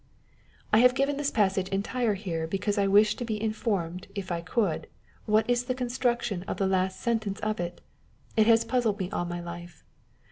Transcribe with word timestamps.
I 0.73 0.79
have 0.79 0.95
given 0.95 1.17
this 1.17 1.29
passage 1.29 1.69
entire 1.69 2.15
here, 2.15 2.47
because 2.47 2.79
I 2.79 2.87
wish 2.87 3.15
to 3.17 3.23
be 3.23 3.39
informed, 3.39 4.07
if 4.15 4.31
I 4.31 4.41
could, 4.41 4.87
what 5.27 5.47
is 5.47 5.65
the 5.65 5.75
construction 5.75 6.41
of 6.47 6.57
the 6.57 6.65
last 6.65 6.99
sentence 6.99 7.39
of 7.41 7.59
it. 7.59 7.81
It 8.35 8.47
has 8.47 8.65
puzzled 8.65 8.97
me 8.97 9.11
all 9.11 9.25
my 9.25 9.41
life. 9.41 9.83